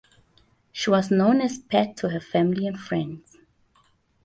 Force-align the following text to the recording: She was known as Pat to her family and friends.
She 0.71 0.89
was 0.89 1.11
known 1.11 1.41
as 1.41 1.59
Pat 1.59 1.95
to 1.97 2.09
her 2.09 2.19
family 2.19 2.65
and 2.65 2.79
friends. 2.79 3.37